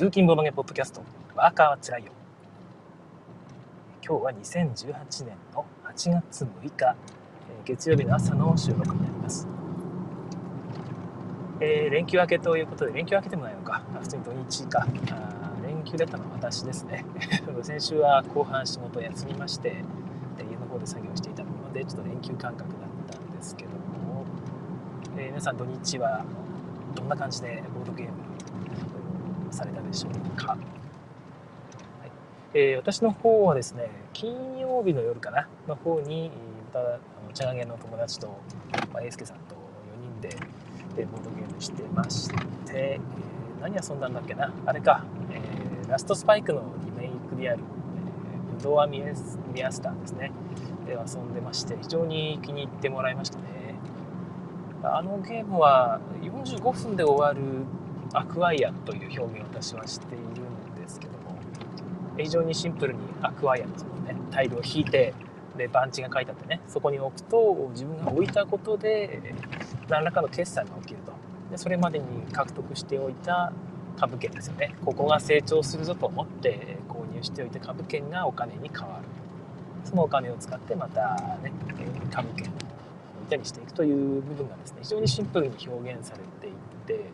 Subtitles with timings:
[0.00, 1.02] 通勤ボドゲポッドキャスト。
[1.34, 2.10] ワーカーはつらいよ。
[4.02, 6.96] 今日は2018年の8月6日。
[7.66, 9.46] 月曜日の朝の収録になります。
[11.60, 13.82] えー、連休明けということで連休明けでもないのか。
[14.00, 14.86] 普通に土日か。
[15.62, 17.04] 連休だったのは私ですね。
[17.60, 19.84] 先週は後半仕事休みまして
[20.38, 24.24] 家の方で作業していたのでちょっと連休感覚だったんですけども、
[25.18, 26.24] えー、皆さん土日は
[26.94, 28.30] どんな感じでボードゲーム
[29.52, 30.60] されたでしょうか、はい。
[32.54, 35.48] えー、私の方はですね金曜日の夜かな。
[35.68, 36.30] の方に
[36.74, 38.28] またあの茶加減の友達と、
[38.92, 39.54] まあ、英介さんと
[39.96, 40.36] 4人で
[41.06, 42.36] ボードゲームしてまして、
[42.72, 44.52] えー、何遊んだんだっけな。
[44.66, 49.14] あれか、えー、ラストスパイクのリメイクである、えー、ブドアミエ
[49.54, 50.32] ミアスターですね。
[50.86, 53.44] で遊んでまして非常に気に入ってもらいましたね。
[54.82, 57.64] あのゲームは45分で終わる
[58.12, 61.36] アクアイアという表現を私はしているんですけども
[62.16, 65.14] 非常にシンプルにアクアイアのその、ね、タイルを引いて
[65.56, 69.20] で番地が書いてあってねそこに置くと自分が置いたことで
[69.88, 71.12] 何らかの決済が起きると。
[71.50, 73.52] でそれまでに獲得しておいた
[73.96, 74.74] 株券ですよね。
[74.84, 79.08] ここが成長するぞと思って購入しておいた株券がお金に変わる。
[79.84, 81.52] そのお金を使ってまたね
[82.12, 82.64] 株券を置
[83.26, 86.52] いたりしていくという部分がですね非常にシンプルに表現されてい
[86.86, 87.04] て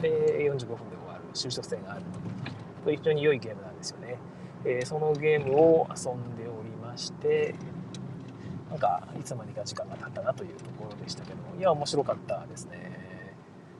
[0.00, 2.02] で45分で終わる就職性がある
[2.84, 4.18] と非常に良いゲームなんですよね、
[4.64, 7.54] えー、そのゲームを遊んでおりまして
[8.70, 13.34] なんかいつまでか時間が経ったなというところでしたけどいや面白かったですね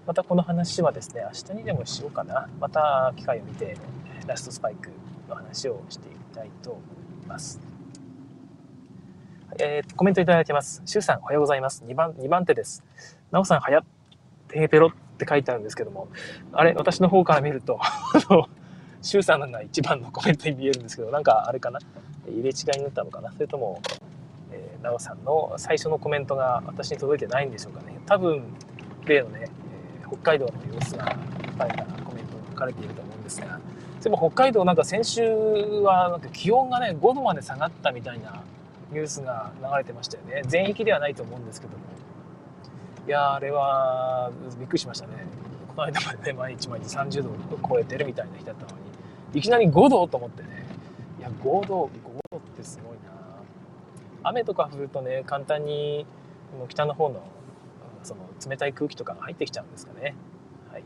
[0.07, 3.77] またこの話はですね明日にでもしようかなまた機会を見て
[4.27, 4.91] ラストスパイク
[5.29, 6.81] の話をしていきたいと思
[7.25, 7.61] います
[9.61, 10.83] えー、コメントいただいてます。
[10.85, 11.83] シュウさん、おはようございます。
[11.85, 12.85] 2番、2番手です。
[13.33, 13.85] なおさん、はやっ
[14.47, 16.07] てペロって書いてあるんですけども、
[16.53, 17.81] あれ、私の方から見ると、
[19.03, 21.81] シュウさんが一番のコメントに見えるんですけど、なんかあれかな？
[22.29, 23.33] 入れ違いになったのかな？
[23.33, 23.83] それとも、
[24.53, 27.99] えー、なおさんの最初のコメントが私に届いてないんでしょうかね？
[28.07, 28.45] 多分、
[29.07, 29.49] 例のね、
[30.03, 31.17] えー、北海道の様子が
[31.53, 33.59] 書かれたコメントが書かれていると思うんですが、
[34.03, 38.43] でも北海道なんか先週はなんか気温がね、5度まで下がったみたいな
[38.93, 40.43] ニュースが流れてましたよね。
[40.47, 41.85] 全域ではないと思うんですけども。
[43.09, 45.15] いやあれはびっくりしましたね。
[45.75, 47.33] この間まで、毎日毎日30度を
[47.67, 48.79] 超えてるみたいな日だったの
[49.33, 50.67] に、いきなり5度と思ってね。
[51.19, 51.91] いや、5度、5
[52.31, 52.99] 度ってすごいな
[54.25, 56.05] 雨とか降るとね、簡単に
[56.69, 57.23] 北の方の
[58.03, 60.15] その冷たい空気とかが入ってきちゃうんですかね。
[60.71, 60.85] はい。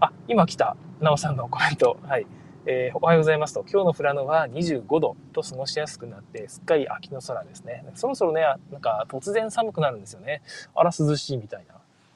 [0.00, 0.76] あ、今来た。
[1.00, 1.96] なおさんのコメント。
[2.06, 2.26] はい。
[2.66, 7.84] えー、おはようございますと、今日の富良野は25度と過ごしやすくなって、すっかり秋の空ですね。
[7.94, 8.40] そろそろね、
[8.72, 10.40] なんか突然寒くなるんですよね。
[10.74, 11.74] あら涼しいみたいな。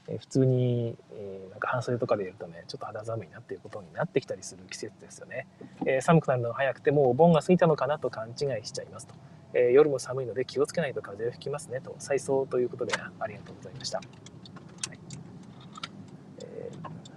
[0.09, 5.47] えー、普通に、えー、なんか半袖とかでいるとね、ちょっと肌寒いなっていうことになってきたりする季節ですよね。
[5.85, 9.15] え寒くなるのが早くて、もうお盆が過ぎたのかなと勘違いしちゃいますと。
[9.53, 14.01] え夜も寒いので気をつけないと風邪をひきますねと、再送ということでありがとうございました。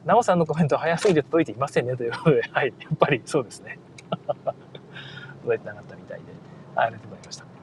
[0.05, 3.77] なおさんのコメントは早すぎて届いていませんねということで、はい、やっぱりそうですね。
[5.41, 6.25] 届いてなかったみたいで、
[6.75, 7.43] ありがとうございました。
[7.43, 7.53] はい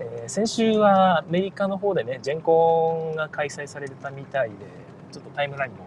[0.00, 4.56] えー、先週はアメリカの方でね、ジェンコンが開催されてたみたいで、
[5.12, 5.78] ちょっとタイムラインも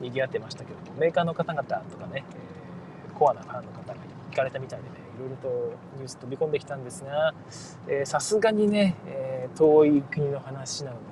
[0.00, 2.24] 賑わってましたけども、メーカーの方々とかね、
[3.06, 3.94] えー、コアなファンの方が
[4.30, 5.48] 行かれたみたいでね、いろいろと
[5.96, 7.34] ニュース飛び込んできたんですが、
[8.04, 11.02] さすがにね、えー、遠い国の話なので、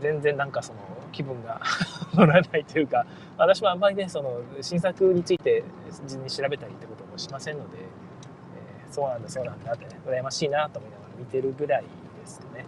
[0.00, 0.80] 全然なんかその
[1.12, 1.60] 気分が
[2.14, 3.06] 乗らないというか
[3.38, 5.62] 私もあんまりねその新作について
[6.06, 12.64] 事前に調べたりってこともしませんので、えー、そうなんだそうなんだってね羨ましいなと思いながら見てるぐらいですね。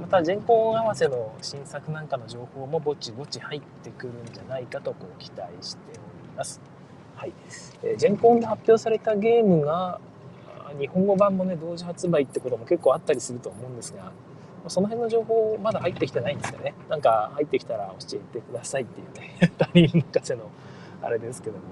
[0.00, 6.00] また全校合わせの新作なんかの情報もぼちぼち入ってくるんじゃないかとこう期待しており
[6.36, 6.60] ます。
[7.16, 7.34] はい、
[7.82, 10.00] えー、ジェンコンで発表されたゲームが
[10.78, 14.12] 日本語版もね同時発売ってことも結構あったりすると思うんですが
[14.68, 16.74] その辺の情報まだ入ってきてないんですよね。
[16.88, 20.50] なんか入ってきたら教えてくださいっていうね、他人任せの
[21.02, 21.62] あれですけども。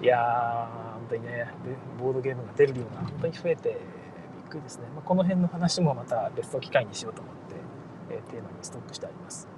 [0.00, 1.48] いやー、本当にね、
[1.98, 3.78] ボードゲームが出る量が本当に増えてびっ
[4.48, 4.84] くりですね。
[4.94, 7.54] まあ、この辺の話もまた別の機会にしようと思って、
[8.10, 9.48] えー、テーマにストックしてあります。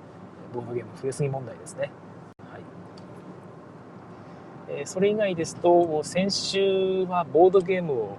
[0.55, 1.91] ボードゲーム増えすぎ問題ですね。
[2.50, 2.62] はい
[4.69, 8.17] えー、それ以外ですと、先週はボードゲームを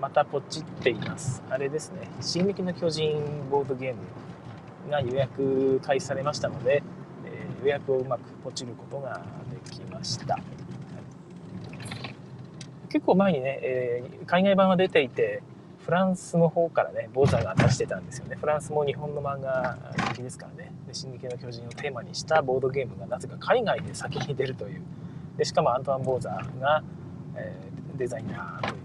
[0.00, 6.82] またポチっていますあれですね「進撃の巨人」ボードゲームが予約開始されましたので、
[7.24, 10.38] えー、予約をうまくポチることができました、
[12.88, 15.42] 結構前にね、えー、海外版は出ていて
[15.86, 18.34] フランスの方からね、ボーザーが出してたんですよね。
[18.34, 20.72] フランスも日本の漫画人気ですからね。
[20.88, 24.82] で進撃の巨人をテーマにしたボードゲームがなぜか海外で先に出るという。
[25.36, 26.82] でしかもアントワン・ボーザーが、
[27.36, 28.82] えー、デザイナーという、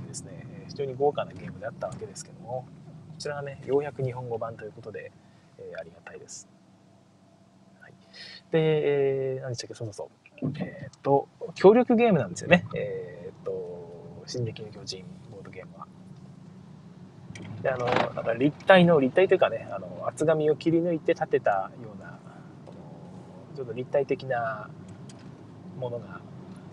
[0.72, 2.66] 非常に豪華なゲームであったわけですけども、
[3.14, 5.12] こちらがね、ようやく日本語版ということで、
[5.58, 6.48] えー、ありがたいです。
[7.82, 7.94] はい、
[8.52, 10.10] で、えー、何でしたっけ、そうそう
[10.42, 10.52] そう。
[10.60, 12.66] えっ、と、協力ゲームなんですよね。
[12.74, 15.88] えっ、と、進撃の巨人ボードゲームは。
[17.62, 22.18] であのなんか立体の立体というかねあの厚紙を切り抜いて立てたような
[23.56, 24.70] ちょっと立体的な
[25.78, 26.22] ものが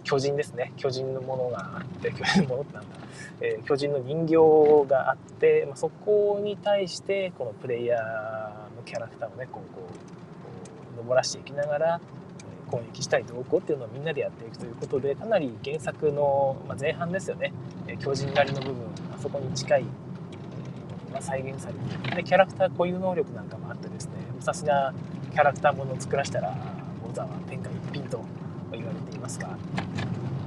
[0.08, 0.72] 巨人ですね。
[0.78, 2.96] 巨人のものがあって巨人のものなんだ、
[3.43, 9.87] えー、巨人の人形があって、まあ、そこに対してこのプレイヤーのキャラクターをねこうこ
[10.94, 12.00] う登らしていきながら
[12.70, 17.52] 攻撃したりどうこうっていうのをみんなでやっていくということでかなり原作の前半ですよね。
[17.99, 19.84] 巨人狩りの部分あそこに近い
[21.12, 21.75] が再現され
[22.10, 24.94] てでキャラクター固有能力なんかもあってですねさすが
[25.32, 26.55] キャラクターものを作らせたら
[27.02, 28.25] 小沢天下一品と
[28.76, 29.56] 言われていますが、ま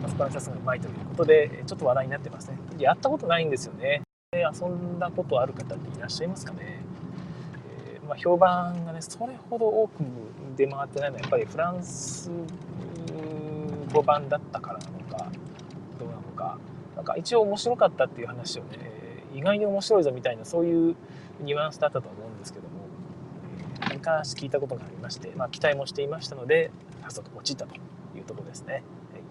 [0.05, 2.57] あ、そこはさすがうまいということでちょっと話題になってますね。
[2.79, 4.01] やったことないんですよね。
[4.31, 6.81] で遊んだことある方っていらっしゃいますかね、
[7.95, 10.03] えー、まあ、評判がねそれほど多く
[10.55, 12.31] 出回ってないのはやっぱりフランス
[13.91, 15.31] 語版だったからなのか
[15.99, 16.57] どうなのか。
[16.95, 18.91] なんか一応面白かったっていう話をね
[19.33, 20.95] 意外に面白いぞみたいなそういう
[21.41, 22.75] ニュアンスだったと思うんですけども、
[23.91, 26.71] え昔聞いたことがありまして、まあ、期待もしていましたので
[27.03, 27.73] 早速ポチったと。
[28.15, 28.83] いうとこですね。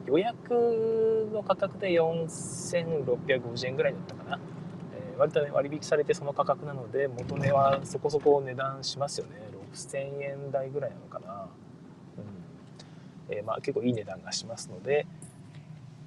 [0.06, 4.40] 予約の価格で4650円ぐらいだったかな、
[4.94, 9.50] え、割とね割引されてその価格なので元値はそこそこ値段しますよね。
[9.72, 11.48] 6000円台ぐらいなのかな、
[13.28, 13.34] うん。
[13.36, 15.06] えー、まあ、結構いい値段がしますので、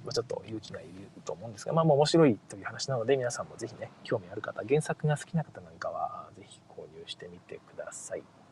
[0.04, 0.90] まあ、ちょっと勇気がいる
[1.24, 8.16] と思うんですが、まあ、面白いという話なので皆さんもぜひね興味ある方原作が好きな方なんかはぜひ購入してみてくださ。
[8.16, 8.43] い。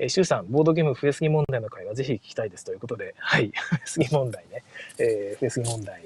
[0.00, 4.64] えー、シュウさん、ボードゲーム増えすぎ問題の会はぜひ聞きたいですということで、 はい、増えすぎ問題ね、
[4.98, 6.02] えー、増えすぎ問題、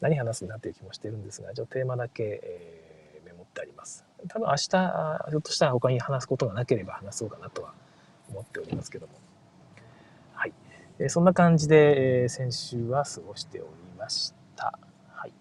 [0.00, 4.06] 何話すんだっていう気もしてるんですが、一応テーマだけ、えー、メモってあります。
[4.28, 7.74] 多分明日、ひょっとしたら他に話すことがなければ話そうかなとは
[8.30, 9.12] 思っておりますけども。
[10.32, 10.54] はい。
[10.98, 13.68] えー、そんな感じで、えー、先週は過ごしており
[13.98, 14.78] ました。
[15.12, 15.32] はい。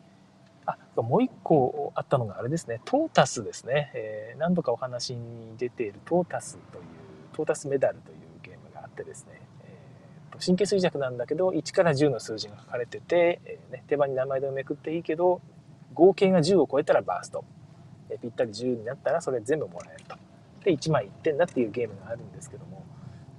[0.65, 2.81] あ、もう一個あったのがあれですね。
[2.83, 3.91] トータスですね。
[3.95, 7.05] えー、何度かお話に出ているトータスという、
[7.36, 9.42] トータスメダルというゲームがあってですね。
[9.66, 15.42] えー、神経衰弱なんだけど、1から10の数字が書かれてて、えーね、手番に名前でめくっていいけど、
[15.94, 17.44] 合計が10を超えたらバースト。
[18.10, 20.16] えー、ぴったり10になったらそれ全部もらえると。
[20.64, 22.86] で、1枚1点だっていうゲームがあるんですけども、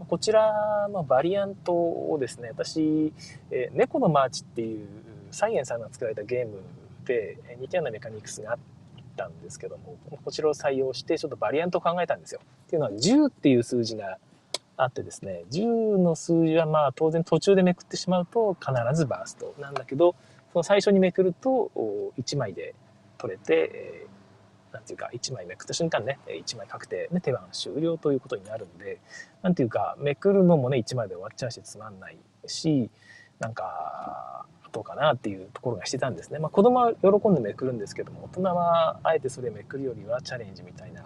[0.06, 3.14] こちらのバリアントをですね、私、
[3.50, 4.86] えー、猫のマーチっていう
[5.30, 6.60] サイエンさんが作られたゲーム
[7.06, 8.58] で似たようなメカニクスがあっ
[9.16, 12.40] たんですけども、こちらを採用してちょっとバリアントを考えたんですよ。
[12.66, 14.18] っていうのは10っていう数字が
[14.76, 20.14] あってですね、10の数字はまあ当然途中でめくってしまうと必ずバーストなんだけど、
[20.52, 21.70] その最初にめくると
[22.18, 22.74] 1枚で
[23.18, 24.06] 取れて、
[24.72, 29.00] なんていうか、1枚めくった瞬間ね、1枚確定、ね、手番終了ということになるんで、
[29.42, 32.90] なんていうか、めくるのもね、1枚で終わっちゃうし、つまんないし、
[33.38, 36.38] なんか、どうかなっていうところがしてたんですね。
[36.38, 41.04] まあ、子供は喜んでめくるんですけども、大人はあえてそれめくるよりはチャレンジみたいな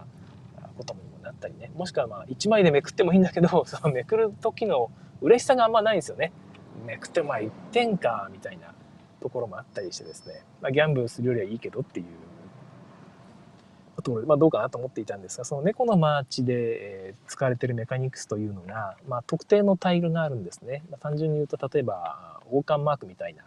[0.77, 1.71] ことにもなったりね。
[1.77, 6.33] もしくはまあ、1枚でめくってもいいんだけど、 そのめくる時の嬉しさがあんまないんですよね。
[6.87, 8.75] めくってまあ1点か、みたいな
[9.21, 10.43] ところもあったりしてですね。
[10.61, 12.07] まあ、ギャンブルするよりはいいけどっていう
[14.03, 23.45] ところで、まあ、どうかなと思っていたんですがその猫のマーチで、え使われてるメカニクスというのが、まあ、特定のタイルがあるんですね、まあ、単純に言うと例えば王冠マークみたいな、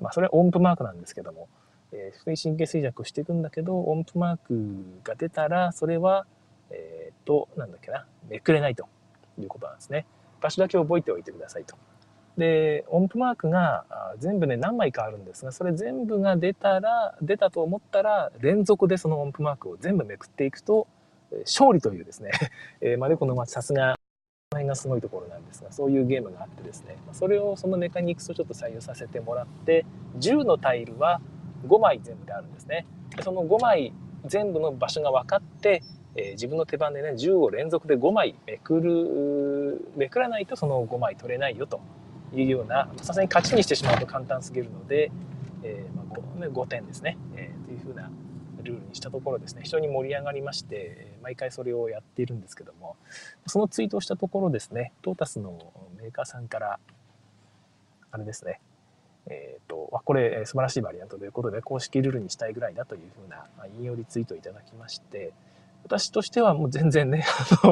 [0.00, 1.48] まあ、それは音符マークなんですけども、
[1.92, 6.26] えー、神経衰弱していくんだけど音符マークが出たらそれは
[6.70, 8.88] えっ、となんだっけなめくれないと
[9.38, 10.06] いうことなんですね。
[10.40, 11.76] 場所だけ覚えておいてくださいと。
[12.36, 13.84] で音符マークが
[14.18, 20.88] 全部ね何枚かあるんですがそれ全部が出たら出たと思ったら連続でその音符マークを全部めくっていくと
[21.44, 22.30] 勝利というですね、
[22.80, 23.96] えー、までこのまさすが
[24.62, 29.84] 辺がすごいところなんですがそういうゲームがあってですねそれをそのメカニクスをちょっと採用させてもらって
[30.18, 31.20] 10のタイルは
[31.66, 32.86] 5枚全部であるんですね。
[33.16, 33.92] でその5枚
[34.24, 35.82] 全部の場所が分かって、
[36.16, 41.80] えー、自分の手番でね10を連続で5枚めくるめくらないとその5枚取れないよと
[42.34, 45.10] いうようなさすがに勝ちにしてしまうと簡単すぎるので、
[45.62, 48.10] えー、まあ 5, 5点ですね、えー、というふうな
[48.62, 49.62] ルールにしたところですね。
[49.64, 52.96] 非常に盛り上がりまして毎回それをやっているんですけども。
[53.46, 54.92] そのツイートをしたところですね。
[55.02, 56.78] トータスのメーカーさんから
[58.10, 58.60] あれですね。
[59.26, 63.46] えーと、これ素晴らしいバリアントということで公式ルールにしたいぐらいだというふうな
[63.78, 65.32] 引用リツイートをいただきまして
[65.84, 67.24] 私としてはもう全然ね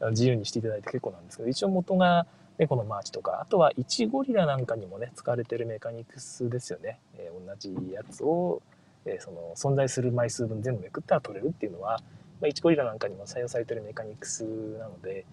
[0.00, 2.26] あの自由にしていただいて結構なんですけど一応元が
[2.58, 8.62] 猫のマーチとかあとはイチゴリラなんかにもね使われてるメカニクスですよね、えー、同じやつを、
[9.06, 12.00] え、その存在する枚数分全部めくったら取れるっていうのは、
[12.40, 14.44] まあ、イチゴリラなんかにも採用されてるメカニクス
[14.78, 15.24] なので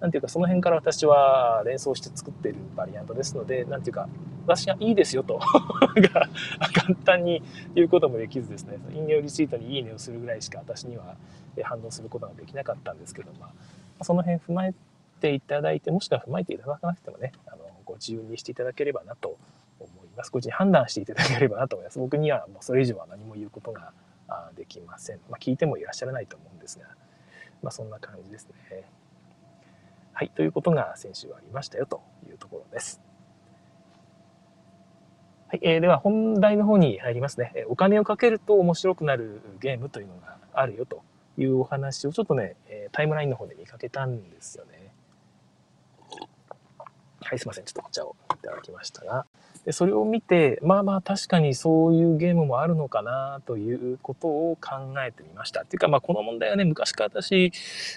[0.00, 4.08] なんていうかその辺から私は連想して作ってるバリアントですのでなんていうか
[4.46, 5.38] 私がいいですよと
[6.10, 7.42] 簡単に
[7.74, 8.78] 言うこともできずですね。
[8.92, 11.16] 引用リツイートにいいねをするぐらいしか私には
[11.62, 13.52] 反応することができなかったんですけど、ま
[13.98, 14.74] あ、その辺踏まえ
[15.20, 19.59] ていただいてもしくは踏まえていただかなくてもねあのご自由にしていただければなと思います
[20.30, 23.92] ご自由に判断していただければなと思います僕にはもうそれ以上は何も言うことが
[24.56, 26.86] できません、まあ、聞いてもいらっしゃらないと思うんですが、
[27.62, 28.84] まあ、そんな感じですね
[30.12, 33.00] はいということが先週ありましたよというところです
[35.50, 37.64] はい、えー、では本題の方に入りますね。
[37.66, 41.02] お金をかけると面白くなるゲームというのがあるよと
[41.36, 42.54] いうお話をちょっとね、
[42.92, 44.94] タイムラインの方で見かけたんですよね。
[47.20, 47.64] はい、すいません。
[47.64, 49.26] ちょっとお茶をいただきましたが。
[49.64, 55.62] でそれを見て、まあまあ確かにそういうゲームもあるのかなということを考えてみました。
[55.62, 57.52] っていうか、まあこの問題はね、昔から私、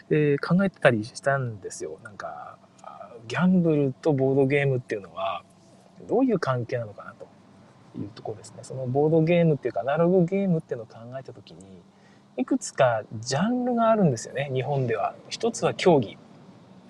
[0.10, 2.00] えー、考えてたりしたんですよ。
[2.04, 2.58] なんか、
[3.28, 5.44] ギャンブルとボードゲームっていうのは、
[6.08, 7.34] どういう関係なのかなと。
[7.98, 11.60] いうところですねそのボードゲームっていうかアナログゲームっていうのを考えた時に
[12.38, 16.18] いくつかジャンルがあるんですよね日本では一つは競技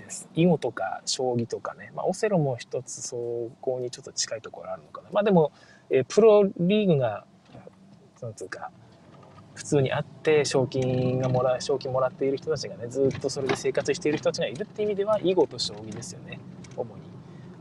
[0.04, 0.28] です。
[0.36, 5.10] 囲碁とか将棋とかね、まあ、オセロも一つそこにちょっと近いところあるのかな。
[5.12, 5.52] まあでも、
[5.90, 7.26] えー、プロリーグが
[8.18, 8.72] そのつうか
[9.54, 16.40] 普通にあって賞金がもら賞金もらっている人たちがねずっとそれで生活している人たちがいるっていう意味では囲碁と将棋ですよね。
[16.76, 17.02] 主に。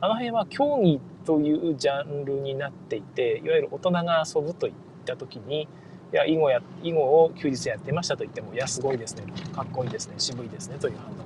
[0.01, 4.73] あの辺は競技というジャンルになっていていわゆる大人が遊ぶといっ
[5.05, 5.63] た時に
[6.13, 9.25] いや囲碁や囲碁を休日やってましたと言ってもいやすごいですね。
[9.55, 10.15] かっこいいですね。
[10.19, 10.79] 渋いですね。
[10.79, 11.25] という反応が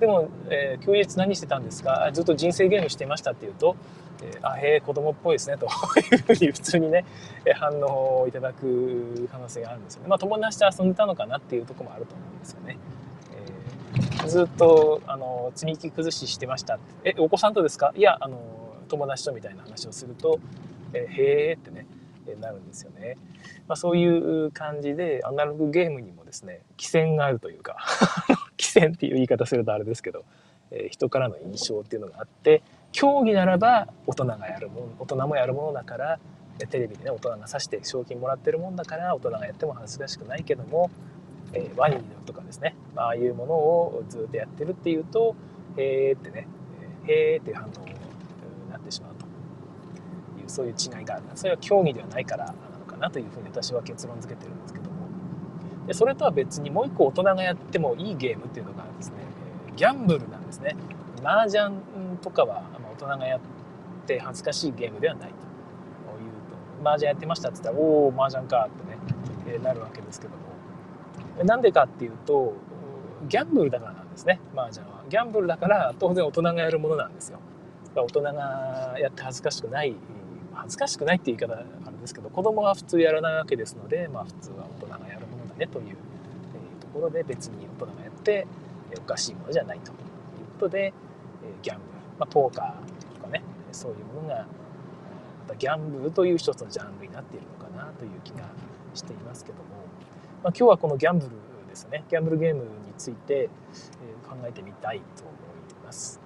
[0.00, 2.10] でも、えー、休日何してたんですか？
[2.12, 3.76] ずっと人生ゲームしてましたっていうと、
[4.22, 5.66] えー、あへえ子供っぽいですねと
[6.00, 7.04] いうふうに普通にね
[7.56, 10.08] 反応をいただく可能性があるんですよね。
[10.08, 12.76] まあ友達と遊んでたのかなっていうとこもあると思うんですよね。
[14.24, 17.92] えずっとあの積み木崩ししてましたえお子さんとですか？
[17.96, 18.38] いやあの
[18.88, 20.40] 友達とみたいな話をすると
[20.92, 21.86] えへえってね
[22.40, 23.16] なるんですよね、
[23.68, 24.06] まあ、そうい
[24.46, 27.76] う感じでアナログゲームにもですね規制があるというか。
[28.74, 30.24] 規制っていう言い方するとあれですけど、
[30.70, 32.62] えー、人からの印象っていうのがあって
[32.92, 36.18] 競技ならば大人がやるもの大人もやるものだから
[36.70, 40.90] テレビでね大人が指して賞金もらってるもんだから大人がやっても恥ずかしくないけども
[41.54, 45.36] えー、ワニとかですね、ああいうものをずっとやってるっていうと、
[45.76, 46.48] へーってね、
[47.06, 47.94] へーっていう反応に
[48.70, 49.24] なってしまうと
[50.40, 51.24] いう、そういう違いがある。
[51.34, 54.73] それは競技ではないからなのかなというふうに私は結論付けてるんですけど。
[55.86, 59.16] でそれとは別にもう一個大人がやってもいいゲームっていうのがですね、
[59.76, 60.76] ギャンブルなんですね。
[61.22, 61.76] 麻雀
[62.22, 62.62] とかは
[62.92, 63.40] 大人がやっ
[64.06, 65.34] て恥ずかしいゲームではないと。
[65.34, 70.44] いうと、麻雀やってましたって言ったら、おお、麻雀かってね、えなるわけですけども、
[71.42, 72.54] なんでかっていうと
[73.28, 75.02] ギャンブルだからなんですね麻雀は。
[75.08, 77.40] ギャンブルだから当然大人がやるものなんですよ。
[77.96, 79.94] 大人がやって恥ずかしくない
[80.52, 81.56] 恥ずかしくないって言い方あ
[81.90, 85.23] るんですけど子供は普通やらないわけですので、まあ、普通は大人がやる。
[85.58, 85.96] ねという、
[86.80, 88.46] ところで別に大人がやって
[88.96, 90.04] おかしいものじゃないというこ
[90.60, 90.92] とで
[91.62, 93.42] ギャンブル、まあ、ポーカーとかね
[93.72, 94.46] そういうものが
[95.58, 98.44] ギャンブルという一つのジャンルになっているのかなという気が
[98.94, 99.74] していますけども
[100.44, 101.30] まあ、今日はこのギャンブル
[101.70, 102.68] ですねギャンブルゲームに
[102.98, 103.48] ついて、
[104.28, 106.20] 考えてみたいと思います。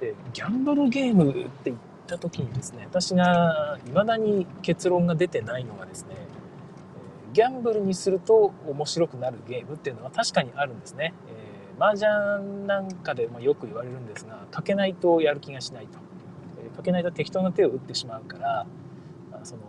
[0.00, 1.76] でギャンブルゲームって言っ
[2.08, 6.16] た時にですね私が未だに結論が出てないのがですね
[7.32, 15.98] ギャンブルにすると面白くなるゲームっていうのは確かにあるんですね、えー、麻雀なんかでもよく言われるんですがかけないとやる気がしないと、
[16.64, 18.66] えー、かけないと適当な手を打ってしまうから
[19.44, 19.62] その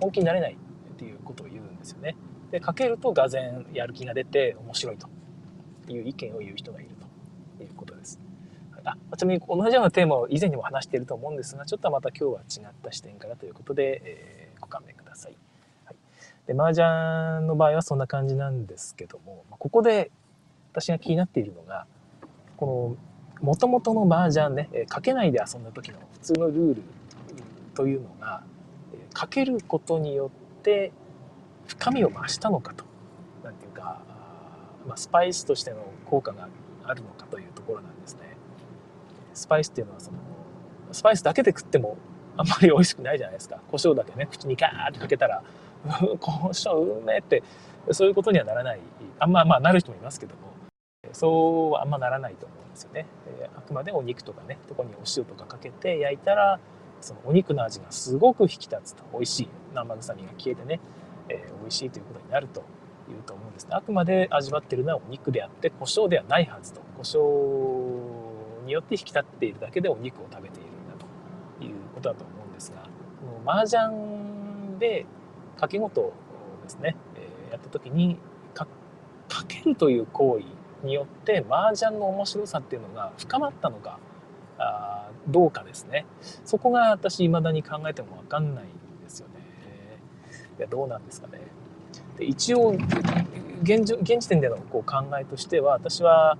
[0.00, 0.56] 本気になれない
[0.94, 2.16] っていうことを言うんですよね。
[2.50, 5.08] でかけるとがぜやる気が出て面白いと
[5.88, 6.90] いう意見を言う人がいる
[7.56, 8.20] ということです。
[8.84, 15.05] あちなみに同じようなテーマを以前にも話していると思うんですがちょっとまた今日は違った視点からということで、えー、ご勘弁ください。
[15.05, 15.05] はい、
[16.46, 20.10] で麻雀の場合はそんな感じなんですけどもここで
[20.72, 21.86] 私が気になっているのが
[22.56, 22.96] こ
[23.42, 26.82] のもともとの麻雀ねかけないで遊んだ時の普通のルール
[27.74, 28.42] というのが
[29.12, 30.92] かけることによって
[31.66, 32.84] 深みを増したのかと
[33.42, 34.00] 何ていうか、
[34.86, 36.48] まあ、スパイスとしての効果が
[36.84, 38.20] あるのかというところなんですね。
[39.34, 40.18] スパイスっていうのはその
[40.92, 41.98] スパイスだけで食っても
[42.36, 45.42] あんまり美味しくないじゃないですか胡椒だけね口にガーってかけたら
[46.20, 47.42] 胡椒うめえって
[47.90, 48.80] そういうことにはならない。
[49.18, 50.40] あんままあなる人もいますけども。
[51.12, 53.06] そうはあんまならないと思うんですよね、
[53.40, 56.58] えあくまでお肉とかねとこにお塩とかかけて焼いたら
[57.00, 59.04] そのお肉の味がすごく引き立つと。
[59.12, 59.48] 美味しい。
[59.74, 60.80] 生臭みが消えてね、
[61.28, 62.62] えー、美味しいということになるとい
[63.12, 63.70] うと思うんですね。
[63.74, 66.80] あくまで味わってるのはお肉であって胡椒ではないはずと。
[66.96, 72.88] 胡椒によって引き立っているだけでお肉を食べているんだということだと思うんですがこ
[73.44, 75.06] の麻雀で
[75.56, 76.12] 掛け事
[76.62, 78.18] ですね、えー、やった時に
[79.28, 83.98] かけるという行為によって麻雀の面白さっていうのが深まったのか
[84.58, 86.06] あどうかですね。
[86.44, 88.68] そこが私未だに考えても分かんないん
[89.02, 89.34] ですよね。
[90.58, 91.40] いやどうなんですかね。
[92.16, 92.70] で一応
[93.62, 96.38] 現現時点でのこう考えとしては私は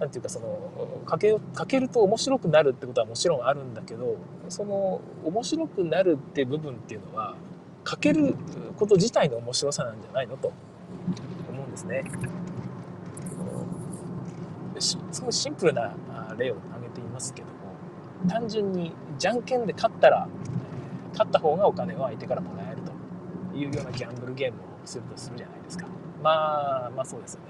[0.00, 4.16] 何て言うかそのかけかけると面白くなるってことはもちろんあるんだけど
[4.48, 7.36] その面白くなるって部分っていうのは
[7.84, 8.34] かける
[8.76, 10.52] こと自体の面白さなんじゃないのと。
[11.50, 12.04] 思うんですね。
[14.78, 15.94] すごいシンプルな
[16.36, 17.54] 例を挙げていますけども。
[18.28, 20.26] 単純にじゃんけんで勝ったら
[21.12, 25.86] 勝った方がお金を相手からもらえるというようなギャンブルゲームをするとするじゃないですか。
[26.22, 27.46] まあまあそうですよね、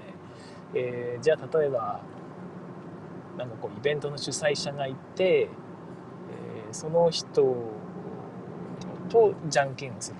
[0.73, 2.01] えー、じゃあ例えば
[3.37, 7.55] なんかこうイベントの主催者がいて、えー、その人
[9.07, 10.17] とじゃんけんをする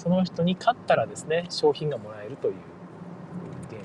[0.00, 2.54] その人に勝ったらですね商品がもらえるという
[3.70, 3.80] ゲー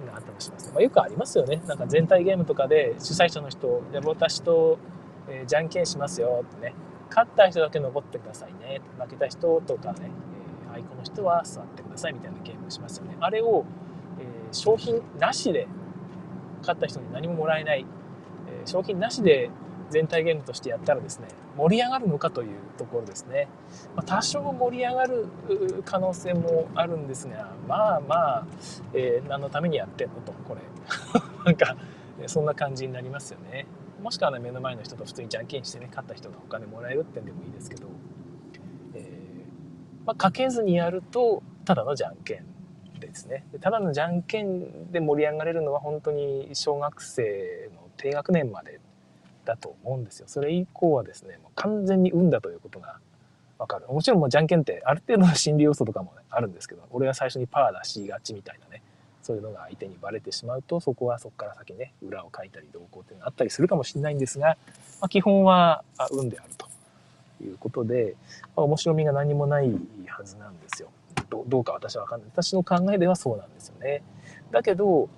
[0.00, 1.62] ムがあったりします、まあ、よくありますよね。
[1.66, 4.80] なんか全体ゲームとかで主催者の人じゃ私と、
[5.28, 6.74] えー、じゃんけんしますよってね。
[7.08, 8.80] 勝った人だけ残ってくださいね。
[8.98, 10.10] 負けた人とかね、
[10.68, 13.16] えー、アイコンの人は座ってくださいみたいなゲームしますよね。
[13.20, 13.64] あれを、
[14.18, 15.68] えー、商品なしで
[16.62, 17.86] 勝った人に何ももらえない、
[18.48, 19.50] えー、商品なしで
[19.90, 23.48] 全体ゲームとしてやったらですね盛り上がるのかというところですね、
[23.94, 25.26] まあ、多少盛り上がる
[25.84, 28.46] 可能性もあるんですがまあまあ、
[28.94, 30.60] えー、何のためにやってんのとこれ。
[31.44, 31.76] なんか
[32.26, 33.66] そんな感じになりますよね。
[34.02, 37.86] もしくはね目の前の人と普通にじゃんけんしてね勝った人がお金もらえるってんでもいいですけど、
[38.94, 42.46] えー、まあ、かけずにやるとただのじゃんけん
[42.98, 43.44] ですね。
[43.60, 48.79] ただのじゃんけんで盛り上がれるのは本当に小学生の低学年まで
[49.50, 50.26] だと思うんですよ。
[50.28, 52.98] それ以降はですね、もう完全に運だということが
[53.58, 53.86] わかる。
[53.88, 58.82] もちろんもうじゃんけんってある程度の心理要素とかも、ね、あるんですけど、俺は最初にパー出しがちみたいなね、
[59.22, 64.56] そういうのが相手にバレてしまうと、そこはそこから先ね、裏を書いたり動向っていうのがあったりするかもしれないんですが、
[65.00, 65.82] まあ、基本は
[66.12, 66.68] 運であると
[67.44, 68.14] いうことで、
[68.56, 69.72] まあ、面白みが何もない
[70.06, 70.90] はずなんですよ。
[71.28, 72.28] どどうか私は分かんない。
[72.32, 74.02] 私の考えではそうなんですよね。
[74.52, 75.08] だけど、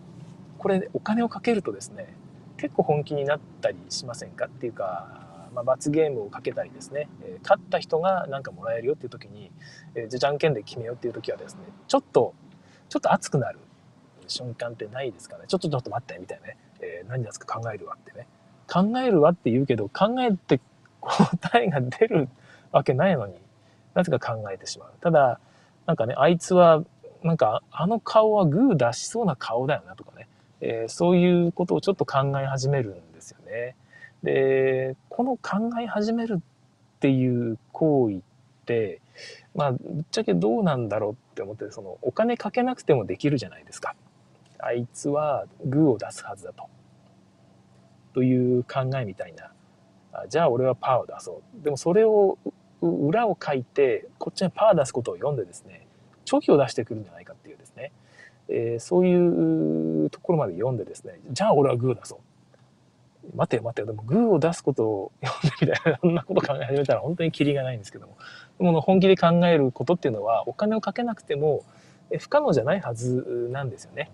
[0.59, 2.15] これお金をかけるとですね、
[2.63, 9.51] 結構本気になったりしませんかっていうか、まあ、罰ゲームをかけたりですね、えー、勝った人が何かもらえるよっていう時に、
[9.97, 12.35] え、じゃじゃんけんで決めようっていう時はですねちょっと
[12.89, 13.59] ちょっと熱くなる
[14.29, 15.47] 瞬間ってないですかね。
[15.49, 18.29] ちょっとちょっと待ってみたいなね、えー、何出すか考えるわってね。
[18.73, 20.61] 考えるわって言うけど考えて
[21.01, 22.29] 答えが出る
[22.71, 23.35] わけないのに
[23.95, 24.93] なぜか考えてしまう。
[25.01, 25.41] ただ
[25.87, 26.85] なんかねあいつは
[27.25, 30.29] なんかあの顔はグー出しそうな顔だよなとかね。
[30.63, 33.75] えー、そういうことをちょっと考え始めるんですよね。
[34.23, 36.41] でこの考え始めるっ
[37.01, 38.21] ていう行為っ
[38.65, 39.01] て
[39.55, 43.97] まあぶっちゃけどうなんだろうって思ってそのお金かけなくてもできるじゃないですか。
[44.61, 46.69] あいつはグーを出すはずだと。
[48.15, 49.51] という考えみたいな。
[50.13, 51.65] あじゃあ俺はパーを出そう。
[51.65, 52.39] でもそれを
[52.81, 55.87] 裏を書いてこっちにパー出すことを読んでですね
[56.25, 57.42] チョキを出してくるんじゃないかっていうですね
[58.55, 62.19] えー、そういうところまで読んでですね、じゃあ俺はグー出そう。
[63.35, 68.17] 待てよ待てよ、でもグーを出すことを読んでみたいな、そんなこと考え始めたら本当にキリがないんですけども、
[68.59, 71.65] でも本気で考えることっていうのはお金をかけなくても
[72.19, 74.11] 不可能じゃないはずなんですよね。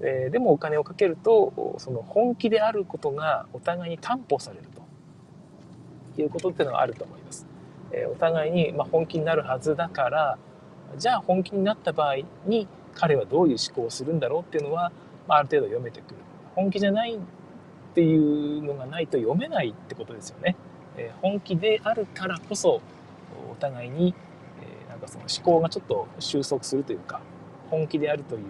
[0.00, 4.64] えー、でもお金をかけると、その本気であることがお互いに担保される
[6.16, 7.46] ということっていうのがあると思います。
[7.92, 10.38] えー、お互いに、ま本気になるはずだから、
[10.98, 14.90] じゃあ本気になった場合に彼はどういう思考をするんだろうっていうのは、
[15.28, 16.16] まあ、ある程度読めてくる。
[16.56, 17.18] 本気じゃないっ
[17.94, 20.54] ていうのがないと読めないってことですよね、
[20.98, 22.82] えー、本気であるからこそ
[23.50, 24.14] お互いに、
[24.60, 27.20] えー、なんかその思考がちょっと収束するというか
[27.70, 28.42] 本気であるという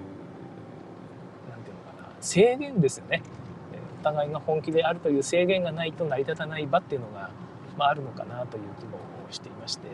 [1.49, 3.23] 何ていうのかな制限ですよね、
[3.73, 7.31] えー、お互いが本気であるという制限がないと成り立たない場っていうのが、
[7.77, 8.99] まあ、あるのかなという気も
[9.31, 9.89] していまして、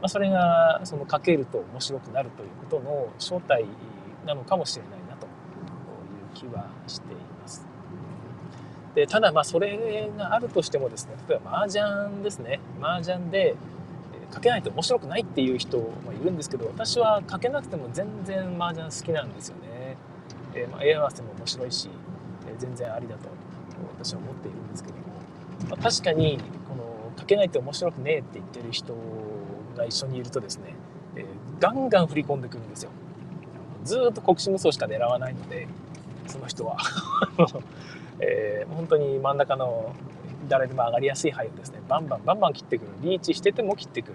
[0.00, 3.64] まあ、それがそのかけると面白くなるということの正体
[4.24, 5.30] なのかもしれないなという
[6.34, 7.66] 気はしています。
[8.94, 13.56] でただまあそれがあるとしてもですね例えば麻雀ですね麻雀で
[14.30, 19.96] かけないと面白くないっていう人もいるんですけど私はかけなくても全然麻雀好きなんですよね。
[20.54, 21.88] えー、ま、絵合わせも面白いし、
[22.48, 23.28] え、全然ありだと
[23.98, 25.02] 私は思っているんですけども、
[25.70, 28.94] まあ、確かにこのかけないと面白くねえって言ってる人
[29.76, 30.74] が一緒にいるとですね、
[31.16, 31.24] えー、
[31.60, 32.90] ガンガン振り込んでくるんですよ。
[33.84, 35.68] ずっと国士無双しか狙わないので
[36.26, 36.76] その人は。
[38.20, 39.92] えー、本当に真ん中の
[40.48, 42.88] 誰でも上がりやすい範囲をですねバンバンバンバン切ってくる。
[43.02, 44.14] リーチしてても切ってくる。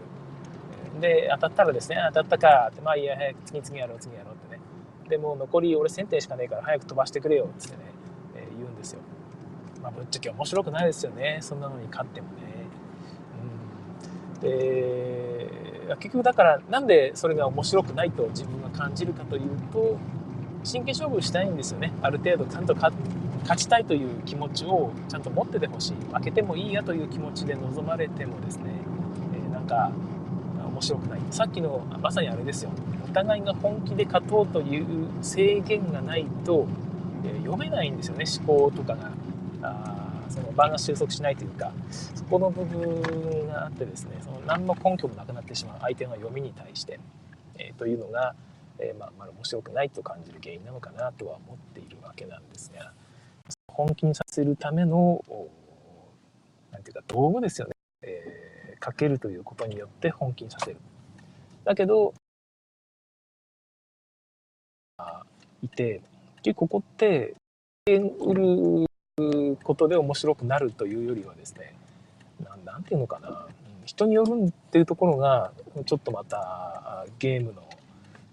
[1.00, 4.62] で当たったらですね当たったかってまあいや早く次々やろう次やろうってね。
[5.10, 7.84] でも残り俺1000点しかねえから早く飛ばしてくれよっつってね、
[8.36, 9.02] えー、言うんですよ。
[9.82, 11.40] まあぶっちゃけ面白くないですよね。
[11.42, 12.49] そんなのに勝ってもね。
[14.42, 19.98] うんで結局だからなんでそれが面白くないと自分が感じるかというと
[20.64, 21.94] 真剣勝負したいんですよね。
[22.02, 22.94] ある程度ちゃんと勝
[23.56, 25.94] ちたいという気持ちをちゃんと持っててほしい。
[26.14, 28.66] 負けてもいいやという気持ちで臨まれてもですね、
[29.34, 29.92] えー、なんか
[30.58, 31.20] 面白くない。
[31.32, 32.72] さっきのまさにあれですよ。
[33.06, 34.86] お互いが本気で勝とうという
[35.22, 36.68] 制限がないと、
[37.24, 38.26] えー、読めないんですよね。
[38.40, 38.96] 思考とか
[39.62, 39.99] が。
[40.30, 41.72] その場が収束しないというか
[42.16, 47.00] そこの部分があってですねその何の根拠もなくなってしまう相手の読みに対して、
[47.58, 48.36] えー、というのが、
[48.80, 52.92] えー、まあ、まあ面白くないと感じる原因なのかなとは思っているわけなんですが。
[53.68, 55.24] 本気にさせるための
[56.72, 60.78] 何て言うか道具ですよね、えー、かけるということによって本気にさせる
[61.64, 62.14] だけど
[65.64, 66.02] いて
[66.42, 67.36] 結構ここって
[67.88, 68.89] 売る
[69.64, 71.74] ことで面白くなるというよりはですね
[72.66, 73.48] 何て言うのかな。
[73.86, 75.52] 人によるっていうところが
[75.86, 77.64] ちょっとまたゲームの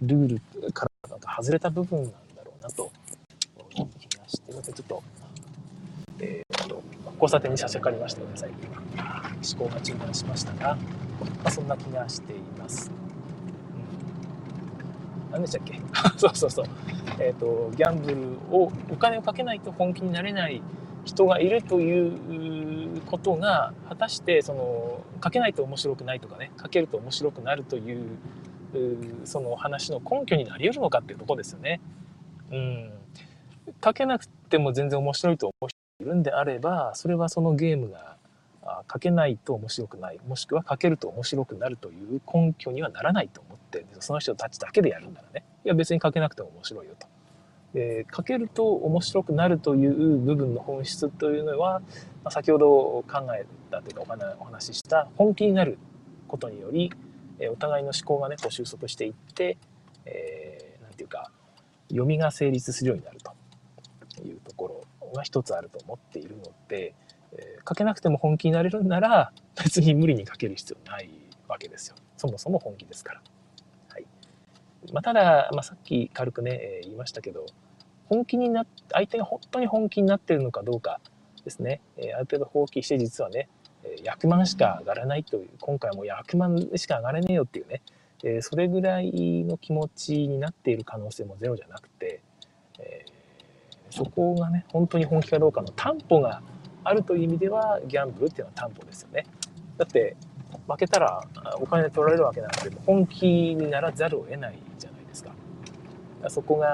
[0.03, 2.91] ルールからなんか外れた部分なんだろうなと。
[3.71, 5.03] 気がしてまたちょっと
[6.21, 6.83] えー、っと
[7.15, 8.87] 交差点に差し掛かりましたので最近。
[9.55, 10.81] 思考が中断しましたが、ま
[11.45, 13.06] あ、そんな気がしています。
[15.37, 15.81] 何でしたっけ？
[16.17, 16.65] そうそうそう、
[17.21, 20.63] えーと、ギャンブルをお金をかけないと本気になれない
[21.05, 28.07] 人がいるということが果たしてそのかけないと面白くないとかねかけると面白くなるという
[29.25, 31.81] その話の根拠になり得るのかっていうとこですよね。
[32.51, 32.91] うん、
[33.81, 35.69] かけなくても全然面白いと思う
[36.03, 38.17] いるんであればそれはそのゲームが
[38.93, 43.43] 書けないと面白くないもしくは書けると面白くなるという根拠にはならないと
[43.85, 47.07] てその人たちだけでやるんならねいや別に書けなくても面白いよと。
[47.75, 51.81] で書けると面白くなるという部分の本質というのは、
[52.25, 53.05] まあ、先ほど考
[53.39, 55.79] えたというかお話しした本気になる
[56.27, 56.91] ことにより
[57.51, 59.59] お互いの思考がねこう収束していって、
[60.07, 61.31] えー、ていうか
[61.89, 66.95] 読みが成立するようになるというところが一つあると思っているので、
[67.33, 71.11] えー、書けなくても本気になれるんなら別に無理に書ける必要ない
[71.49, 73.21] わけですよそもそも本気ですから。
[74.93, 77.47] まあ、ただ、まあ、さっき軽くね、え、言いましたけど
[78.09, 81.01] 本気にな相手が本当に本気になってるのかどうか
[81.45, 83.49] ですね、え、ある程度放棄して実はね
[84.05, 87.83] 100万しか上がらないという今回も100万しか上がれねえよっていうね、
[88.25, 92.21] え、それぐらいの気持ちになっている可能性もゼロじゃなくて、
[92.79, 93.05] え
[93.91, 96.43] そこがね本当に本気かどうかの担保が
[96.85, 99.27] あるという意味ではギャンブルっていうのは担保ですよね。
[99.79, 100.17] だって
[100.69, 101.27] 負けたら
[101.61, 104.59] お金取られるわけなので本気にならざるを得ない
[106.31, 106.67] そこが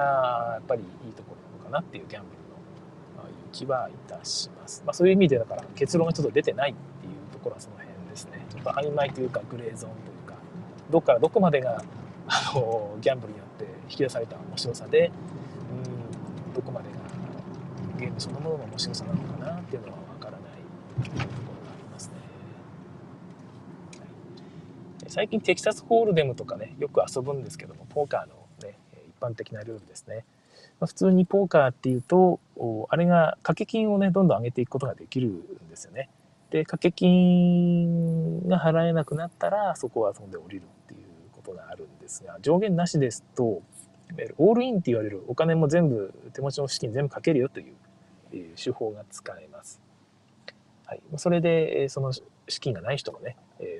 [0.54, 8.44] やっぱりいいところなのかなっていうギャンブルの気はいたします、まあ、そういう意味でだから結論がちょっと出てないっていうところはその辺ですね。
[8.50, 10.34] ちょっと曖昧というかグレーゾーンというか
[10.90, 11.82] どっからどこまでが
[12.28, 15.10] あのギャンブルによって引き出された面白さで
[16.46, 16.96] うんどこまでが
[17.98, 20.40] ゲームそのものの面白さなのかなっていうのは分からない
[21.02, 22.14] ところがありますね。
[23.98, 24.04] は
[25.06, 28.34] い、最近テキサスホールデムとかねよく遊ぶんですけどもポーカーの、
[29.22, 30.24] 般的なルールですね。
[30.80, 32.40] まあ、普通にポーカーっていうと
[32.88, 36.08] あれが掛け金をねどんどん上げていくことができるんですよね。
[36.50, 41.00] で掛け金が払えなくなったらそこはそんで降りるっていう
[41.32, 43.62] ことがあるんですが上限なしですと
[44.37, 47.74] オールインって言われるお金も全部手持ちの資金全部かけるよという
[48.62, 49.80] 手法が使えます。
[50.85, 53.37] はい、それでその資金がない人もね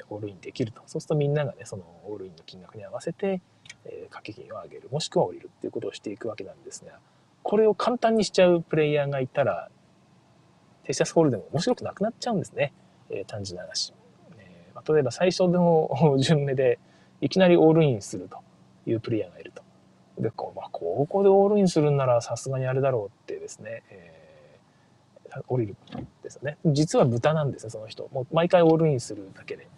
[0.09, 3.43] オールインできるとそうするとみんながねそのオールインの金額に合わせて
[4.05, 6.99] 掛け金を上げるもしくは降りるっていうことをしていくわけなんですが
[7.43, 9.69] これを簡単にしちゃうプレイヤーがいたら
[10.85, 12.73] テキサスホールでも面白くなくなっちゃうんですね、
[13.11, 13.93] えー、単純な話、
[14.39, 16.79] えー、例えば最初の順目で
[17.21, 18.39] いきなりオールインすると
[18.87, 19.63] いうプレイヤーがいると。
[20.19, 24.23] でこう、まあ、高校でオールインするんならさすがにあれだろうってですね、えー
[25.49, 25.77] 降りる
[26.23, 26.59] ですよね。
[26.67, 28.09] 実は豚なんですよその人。
[28.13, 29.69] もう毎回オールインするだけで。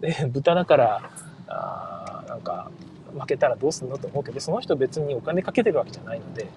[0.00, 1.10] で豚だから
[1.48, 2.70] あなんか
[3.18, 6.48] 負けたらどうするのと思うけどその人別にお金かけてるわけじゃないので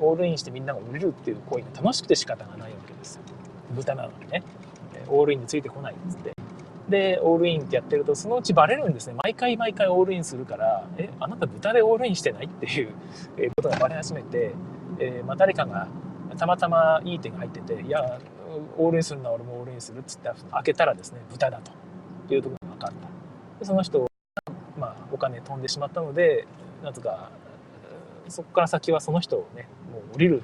[0.00, 3.22] オールインしてみんなが降りるっていう行為が楽しくて仕方がないわけですよ。
[3.74, 4.42] 豚なのにね。
[5.08, 6.32] オールインについてこないっつって。
[6.88, 9.14] でオールインってやってるとそのうちバレるんですね。
[9.24, 12.92] 毎回毎回オールインするからえあなた豚でオールインしてないっていう
[13.56, 14.52] ことがバレ始めて、
[14.98, 15.88] えー、まあ、誰かが
[16.38, 18.20] たまたまいい手が入ってていや
[18.76, 21.60] オールインするのは俺もオールインするっつって開けたらですね豚だ
[22.28, 23.08] というところが分かった。
[23.58, 24.05] でその人、
[25.16, 26.46] お金飛んでしまったので
[26.82, 27.30] なんとか
[28.28, 30.42] そこから先はその人をねもう降りる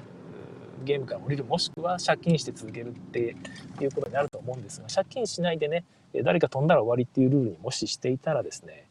[0.83, 3.35] ゲームから降りるもしくは借金して続けるって
[3.81, 5.85] いうことになると思うんですが借金しないでね
[6.23, 8.85] 誰か飛んだら終わりっていうルールにもししていたらですね、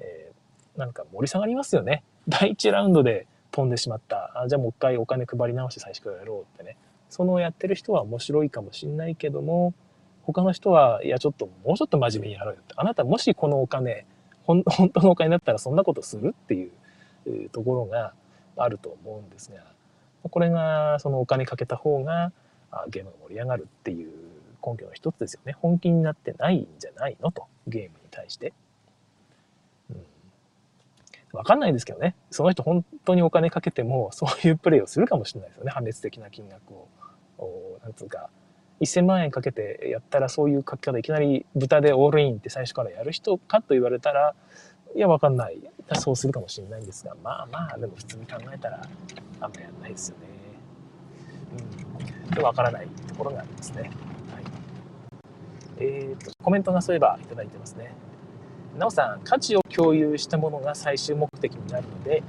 [0.00, 2.02] えー、なんか盛り下がりますよね。
[2.28, 4.42] 第1ラウンドで飛んでしまった。
[4.42, 6.76] あじゃあもう一回お金配り直して最初からやろうってね。
[7.08, 9.72] そのやってる人は面白いかもしんないけども
[10.24, 12.74] 他の人はいやちょっともうちょっと真面目にやろうよって。
[12.76, 14.04] あなたもしこのお金
[14.64, 16.70] 本当のお金だったらそんなことするってい
[17.26, 18.14] うところが
[18.56, 19.62] あると思うんですが
[20.28, 22.32] これがそのお金かけた方が
[22.88, 24.12] ゲームが盛り上がるっていう
[24.64, 27.30] 根拠の一つですよね本気になってないんじゃないの？
[27.32, 28.52] とゲームに対して。
[31.32, 32.14] わかんないですけどね。
[32.30, 35.70] その人本当にお金かけても、そういうプレイをするかもしれないですよね。
[35.70, 36.88] 破滅的な金額を。
[37.82, 38.30] なんつうか、
[38.80, 44.34] 1000万円かけてやったらそういう書き方いきなり豚でオールインって最初からやる人かと言われたら、
[44.94, 45.58] いや、わかんない。
[45.94, 48.82] そうするかもしれないんですが、まあまあ、でも普通に考えたら、
[49.40, 50.24] あんまやんないですよね。
[52.28, 52.34] うん。
[52.34, 53.82] で、わからないところがありますね。
[53.82, 53.90] はい。
[55.78, 57.92] えっ、ー、と、コメントがそういえばいただいてますね。
[58.76, 62.22] なおさん、価値を共有したものが最終目的になるので、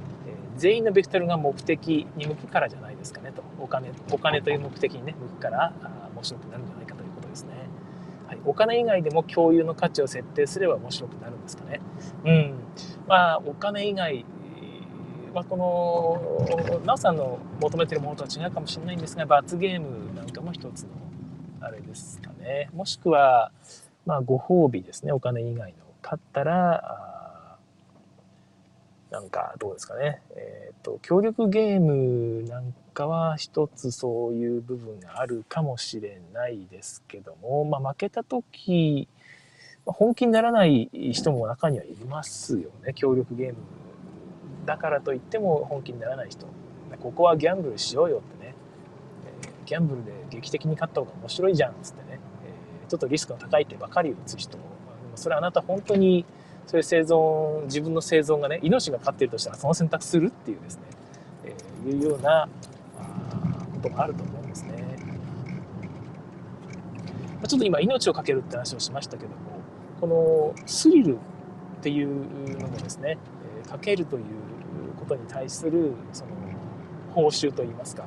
[0.57, 3.43] 全員のベクトルが目的に向くからじゃないですかねと。
[3.59, 5.73] お金、お金という目的にね、向くから
[6.17, 7.51] 面白くなるんじゃないかということですね。
[8.27, 11.79] はい、お金以外でも共有の価値を設定すれば面白くなるんですかね。
[12.25, 12.53] うん。
[13.07, 14.25] まあ、お金以外、
[15.33, 20.89] まあ、この、なおさんの求めてるものとは違うかもしれないんですが、罰ゲームなんかも一つの、
[21.61, 22.69] あれですかね。
[22.73, 23.51] もしくは、
[24.05, 25.11] まあ、ご褒美ですね。
[25.11, 25.77] お金以外の。
[26.03, 27.06] 勝ったら、
[29.11, 30.21] なんかどうですかね。
[30.35, 39.07] えっ、ー、と、協力ゲームなんかは一つそういう部分があるかもしれないですけども、まあ負けた時、
[39.85, 42.93] 本気にならない人も中にはいますよね。
[42.93, 43.55] 協力ゲーム
[44.65, 46.45] だからといっても本気にならない人。
[47.01, 48.53] ここはギャンブルしようよってね。
[49.65, 52.19] ギャンブルで劇的に勝った方が面白いじゃんっつってね。
[52.89, 54.63] ちょっとリスクが高いってばかり打つ人も
[55.15, 56.25] それはあなた本当に
[56.67, 60.81] そういう生存自分の生存がね命がかっているとしたらその選択するっていうですね、
[61.45, 62.49] えー、いうような
[63.73, 64.83] ことがあると思うんですね。
[67.37, 69.35] まあちょっと今命を懸けるって話をしましたけども
[70.01, 71.17] このスリルっ
[71.81, 73.17] ていうのもですね、
[73.61, 74.23] えー、かけるという
[74.99, 76.31] ことに対するその
[77.13, 78.05] 報酬といいますか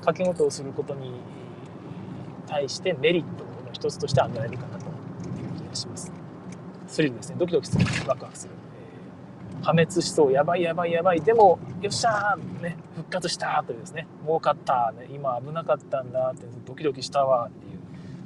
[0.00, 1.12] 掛け事をすることに
[2.48, 4.90] 対してメリットの一つとして挙げられるかなという
[5.56, 6.19] 気がします。
[6.90, 7.36] スリルですね。
[7.38, 8.54] ドキドキするワクワクする、
[9.54, 14.08] えー、破滅しそうやばいやばいやばいでもよっしゃー、ね、復活したというですね。
[14.24, 17.80] 儲かった、ね、今危なかったんだってドキドキしたわっていう。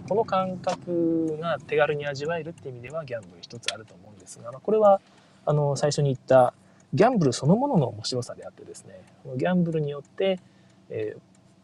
[0.09, 5.00] この感覚が手軽に味わえるっていう意味ではギャンブル一つあると思うんですがまこれは
[5.46, 6.53] あの最初に言った
[6.92, 9.00] ギャンブルそのものの面白さであってですね。
[9.37, 10.40] ギャンブルによって、
[10.90, 11.16] え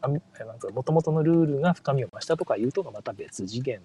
[0.03, 3.81] ー、もともとのルールが深みを増したとかいうとがまた別次元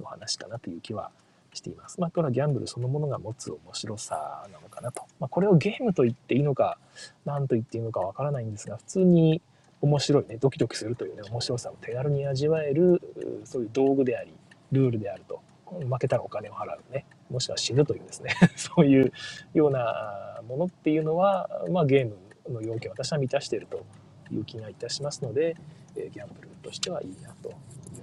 [0.00, 1.10] の話かなという気は
[1.54, 2.00] しています。
[2.00, 5.02] まあ、これはギャンブルそのものが持つ面白さなのかなと。
[5.18, 6.78] まあ、これをゲームと言っていいのか、
[7.24, 9.40] 何と言っていいのかわからないんですが、普通に
[9.80, 13.00] 面白いね、ドキドキするというね、面白さを手軽に味わえる、
[13.44, 14.32] そういう道具であり、
[14.72, 15.40] ルールであると。
[15.66, 19.12] 負けたらお金を払うね、もしくは死ぬというですね、 そういう
[19.54, 22.16] ようなものっていうのは、まあ、ゲーム
[22.52, 23.84] の要件私は満たしていると
[24.30, 25.56] いう気がいたしますので、
[25.94, 27.54] ギャンブルとしてはいいなという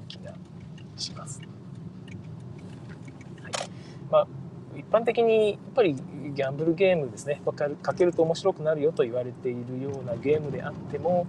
[0.07, 0.33] 気が
[0.97, 1.60] します。
[4.11, 4.27] まあ、
[4.75, 11.25] 一般的にやっぱりギャンブルゲームですねかるかけると面白くなるよと言われているようなゲームであっても、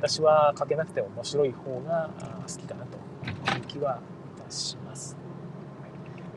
[0.00, 2.10] えー、私はかけなくても面白い方が
[2.46, 4.00] 好きかなという気は
[4.38, 5.16] いたします。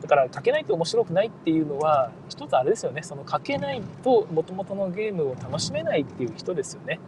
[0.00, 7.00] だからかけないと面白くないっていうのは一つあれですよねそのかけないともともとのゲームを楽しめないっていう人ですよね。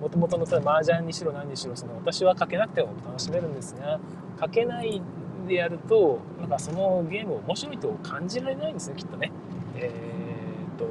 [0.00, 3.98] もともとの麻雀にしろ何にしろその私はかけなくても楽しめるんですが
[4.38, 5.00] かけない
[5.46, 9.32] でやるとなんかそのゲーム面白いと感じられないんですねきっとね。
[9.76, 10.86] えーと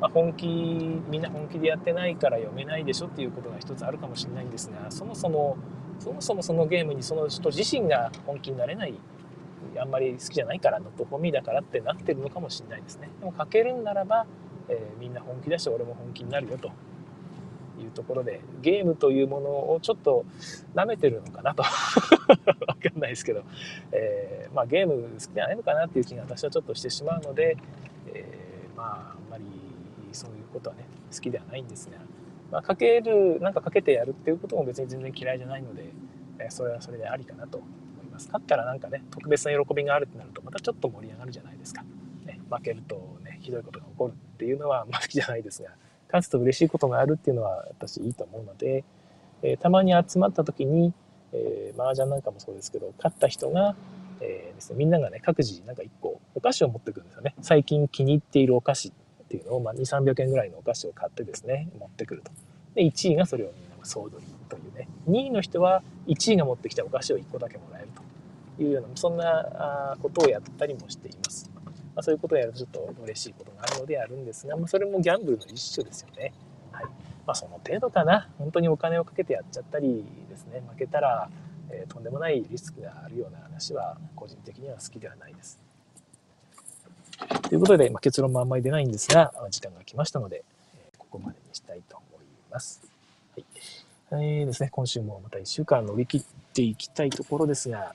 [0.00, 5.56] まあ、本気みんな本気でやってないから読めないでしょっていうことが一つあるかもしれないんですがそもそも
[5.98, 8.94] そもそもそのゲームにその人自身が本気になれない
[9.78, 14.26] あんまり好きじゃないからノットフォーミだからってなってるのかもしれないですねでも書けるんならば、
[14.68, 16.70] えー、みんな本気だし俺も本気になるよと
[17.80, 20.24] いうところでゲームというものをちょっと
[20.74, 21.62] 舐めてるのかなと。
[22.66, 23.42] わかんないですけど、
[23.92, 27.56] えー、まあ、ゲーム好きじゃないのかなっていう気が私はちょっとしてしまうので、
[28.12, 29.44] えー、まああんまり
[30.12, 31.98] そういうことはね好きではないんですが、
[32.50, 35.84] まあ、かけるなんかかけてやるっていうことも別に全然嫌いじゃないので、
[36.38, 37.58] えそれはそれでありかなと。
[37.58, 37.66] 思
[38.02, 38.26] います。
[38.26, 41.84] 勝ったらなんかね特別な喜びがあるってなるとまたちょっと盛り上がるじゃないですか、
[42.24, 45.70] ね、負けるとねひどいことが起こるっていうのはあんま好きじゃないですが。
[46.14, 48.84] 勝つと嬉しいことがあるっていうのは私いいと思うので、
[49.42, 50.92] えー、たまに集まった時に、
[51.32, 53.74] えー、麻雀なんかもそうですけど勝った人が、
[54.20, 57.34] えー、ですね、みんながね各自なんか1個お菓子を持ってくるんですよね。
[57.42, 58.92] 最近気に入っているお菓子っ
[59.28, 62.30] ていうのを、まあ、2300円ぐらいのお菓子を買ってですね持ってくると。
[62.76, 64.88] で1位がそれをみんなが総取りというね。
[65.08, 67.88] 2位の人は1位が持ってきたお菓子を1個だけもらえる
[68.56, 71.53] というようなそんなことをやったりもしています。
[71.94, 76.32] まあ、そういうことをやるとちょっと嬉しいことがあるのであるんですが、まあ、それもギャンブルの一種ですよね。
[76.72, 76.84] はい
[77.26, 81.30] まあ、その程度かな本当にお金をかけてやっちゃったりですね負けたら、
[81.70, 85.60] えー、とんでもないリスクがあるような話は個人的には好きではないです。
[87.48, 90.44] ということで、まあ、結論もあんまり出ないんですが時間が来ましたので、
[90.76, 92.82] え、ここまでにしたいと思います。
[93.34, 93.44] はい
[94.10, 97.94] えーですね、今週もまた1週間乗り切っていきたいところですが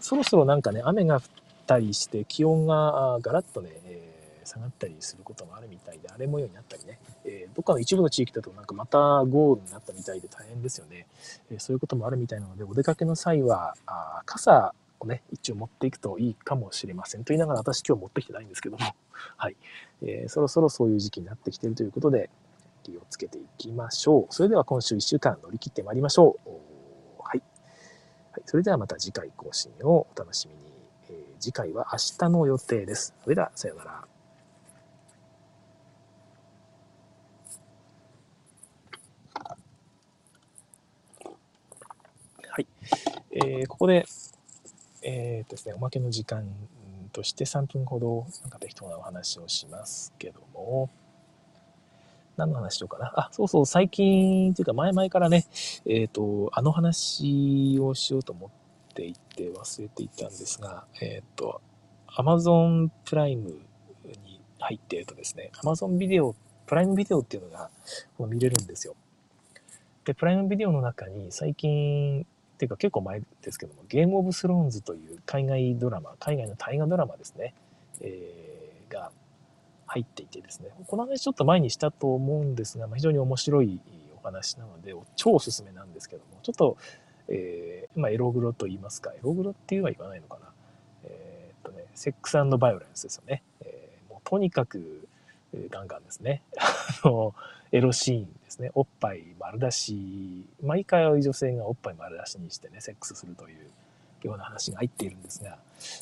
[0.00, 1.22] そろそろなんかね雨が降っ
[1.66, 11.06] たりして気温がガラッとね、えー、下がったりすることもあるみたいで荒れ模様になったりね、えー、どっかの一部の地域だとなんかまた豪雨になったみたいで大変ですよね、
[11.50, 17.24] えー、そういうこともあるみたいなのでお出かけの際はあ傘をね一応持っていくといいかもしれません。
[17.24, 18.84] と言いながら私今日持ってきてないんですけども。
[19.36, 19.56] はい、
[20.02, 22.30] えー、そろそろそういう時期になってきているということで
[22.82, 24.34] 気をつけていきましょう。
[24.34, 26.50] それでは今週1週間乗り切ってまいりましょう。
[27.22, 27.42] はい、
[28.32, 30.71] はい、それではまた次回更新をお楽しみに。
[31.42, 33.12] 次回は明日の予定です。
[33.24, 34.04] それでは、さようなら。
[42.48, 42.66] はい。
[43.32, 44.06] えー、ここで、
[45.02, 46.46] えー、ですね、おまけの時間
[47.12, 50.90] として3分ほど、なんか適当なお話をしますけども、
[52.36, 53.12] 何の話しようかな？
[53.16, 55.44] あ、そうそう、最近、というか前々からね、
[55.86, 58.61] えっ、ー、と、あの話をしようと思って、
[58.92, 61.60] ていて忘れていたんですが、えっ、ー、と、
[62.08, 63.50] Amazon プライム
[64.24, 66.34] に入っているとですね、Amazon ビデオ、
[66.66, 67.70] プライムビデオっていうのが
[68.18, 68.94] 見れるんですよ。
[70.04, 77.54] で、プライムビデオの中に最近、っていうか結構前ですけども、ゲームオブスローンズという海外ドラマ、海外の大河ドラマですね、
[78.00, 79.10] えー、が
[79.86, 83.80] 入っていてですね、この話ちょっと前にしたと思うんですが、まあ、非常に面白い
[84.16, 86.76] お話なので、超おすすめなんですけども、ちょっと
[87.28, 90.48] えー、まあ、エログロと言いますか、エログロっていうのは言わないのかな。
[91.04, 93.42] えー、っとね、セックスバイオレンスですよね。
[93.60, 95.08] えー、もうとにかく、
[95.70, 96.42] ガンガンですね。
[97.04, 97.34] あの、
[97.72, 98.70] エロシーンですね。
[98.74, 103.70] おっぱい丸出し、毎回女性がおっぱい丸出しにしてね、セックスするという
[104.26, 105.56] ような話が入っているんですが、ま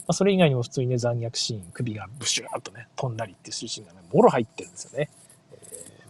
[0.09, 5.11] あ、それ以外にも普通にね、残虐シーン、首がブシューッとね、飛んだりっていうシーンがね、もろ入ってるんですよね。
[5.53, 5.57] え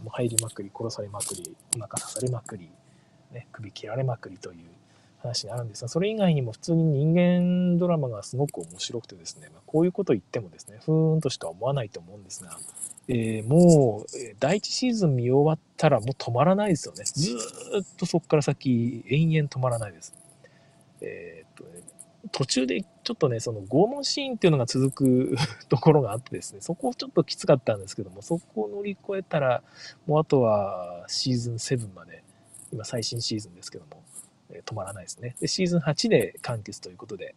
[0.01, 2.69] ー、もう入りまくり、殺されまくり、お腹刺されまくり、
[3.33, 4.67] ね、首切られまくりという、
[5.23, 12.59] 話になるんですが、それ以外にも普通に人間ドラマがすごく面白くてですね、まあ、こういうこと言ってもですね、ふーんとしか思わないと思うんですが、
[13.09, 14.07] えー、もう、
[14.39, 17.05] 第1シーズン見終わったらもう止まらないですよね。
[17.05, 17.37] ず
[17.81, 20.15] っとそこから先、延々止まらないです。
[21.01, 21.83] えー、っとね、
[22.33, 25.37] 途中でちょっとね、その拷問シーンっていうのが続く
[25.69, 29.63] ところがあってですね、そこちょっときつかったんですけども、そこを乗り越えたら、
[30.07, 32.23] もうあとはシーズン7まで、
[32.73, 34.00] 今最新シーズンですけども、
[34.53, 35.37] え止まらないですね。
[35.41, 37.35] で、シーズン8で完結ということで、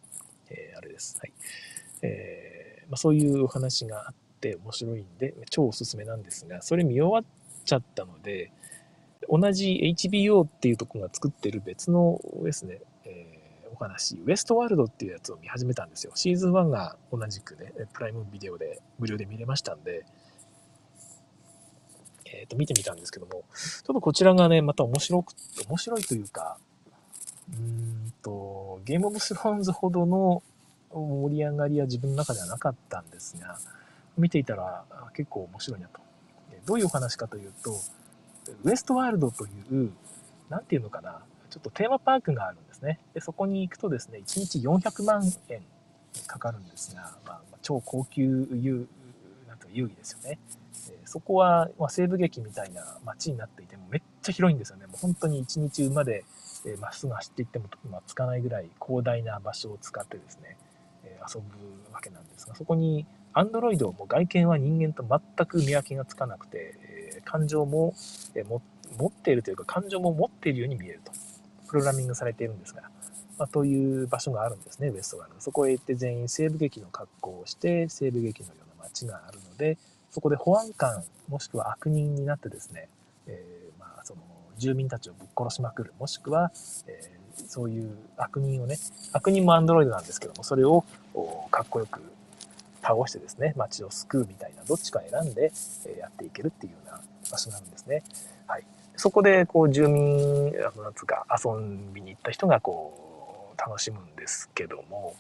[0.49, 1.17] えー、あれです。
[1.19, 1.33] はい。
[2.01, 8.51] えー、まあ、そういうお話があって面白いんで、超おすすめなんですが、それ見終わっちゃったので、
[9.29, 16.11] 同じ HBO っていうとこが作ってる別のですね、えー、お話、ウエストワールドっていうやつを見始めたんですよ。
[16.15, 20.05] シーズン1が同じくね、プライムビデオで無料で見れましたんで、
[22.25, 25.33] えっ、ー、と、見てみたんですけども、ちょっとこちらがね、また面白く、
[25.67, 26.57] 面白いというか、
[27.51, 30.43] うんと、ゲームオブスローンズほどの
[30.91, 33.57] 盛り上がりは自分の中ではなかったんですが、
[34.17, 35.99] 見ていたら結構面白いなと。
[36.65, 37.75] どういうお話かというと、
[38.63, 39.91] ウエストワールドという、
[40.49, 42.99] なんていうのかな、ちょっとテーマパークがあるんですね。
[43.13, 45.61] で、そこに行くとですね、1日400万円
[46.27, 48.87] かかるんですが、まあ、超高級遊、
[49.47, 50.39] なんて遊戯ですよね。
[51.05, 54.87] そこは、ま西部劇みたいな街になっていてもめっちゃ広いんですよね。
[54.87, 56.25] もう本当に一日馬で
[56.79, 60.57] ま、っすぐ走っていっても今つかないぐらい広大な場所を使ってですね、
[61.03, 66.75] え遊ぶわけなんですが、そこにアンドロイドも外見は人間と全く見分けがつかなくて、
[67.17, 67.93] え感情も、
[68.35, 68.61] え持
[69.07, 71.11] っているというか感情も持っているように見えると。
[71.73, 72.83] プログラミングされているんですが、
[73.39, 75.41] まあ、という場所があるんですね、ウエストガールド。
[75.41, 79.79] そこへ行って全員西部劇の格好をして、西部劇のような街があるので、
[80.11, 82.89] そこで保安官、もしくは悪人になってですね、
[83.25, 83.62] えー、
[84.57, 86.51] 住民たちをぶっ殺しまくる、もしくは、
[86.87, 88.77] えー、そういう悪人をね、
[89.11, 90.83] 悪人もアンドロイドなんですけども、それを
[91.51, 92.01] かっこよく
[92.81, 95.51] 倒してですね、街を救うみたいな、どっちか選んで
[95.85, 97.01] えやっていけるっていうような
[97.31, 98.03] 場所なんですね。
[98.47, 98.65] はい。
[98.95, 101.49] そこで、こう、住民、あの、なんつうか、遊
[101.93, 105.15] びに行った人が、こう、楽しむんですけども、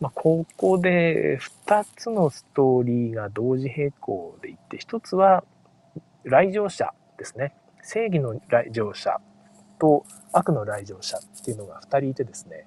[0.00, 5.44] まあ、ここで2つのストーリーが同時並行でいって、1つは
[6.24, 7.54] 来場者ですね。
[7.86, 9.20] 正義の来場者
[9.78, 12.66] と悪の来場者っていうのが2人いてですね、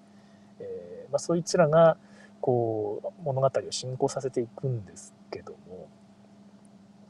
[0.61, 1.97] えー、まあ、そいつらが
[2.39, 5.89] こう物語を進行させていくんですけども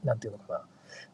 [0.03, 0.61] 何て言うのかな、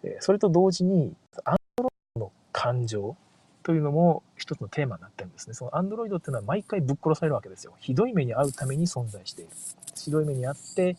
[0.03, 3.17] えー、それと同時にアンドロイドの感情
[3.61, 5.55] というのも一つのテーマになってるんですね。
[5.55, 7.73] そのアンドロイドっていうのは毎回ぶっ殺されるわけですよ。
[7.79, 9.51] ひどい目に遭うために存在している。
[9.95, 10.95] ひどい目に遭って、